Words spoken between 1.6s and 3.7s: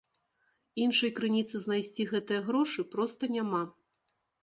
знайсці гэтыя грошы проста няма.